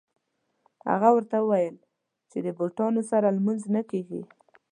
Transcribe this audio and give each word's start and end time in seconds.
هغه 0.91 1.09
ورته 1.15 1.37
وویل 1.39 1.75
چې 2.31 2.37
د 2.45 2.47
بوټانو 2.57 3.01
سره 3.11 3.27
لمونځ 3.37 3.61
نه 3.75 3.81
کېږي. 3.91 4.21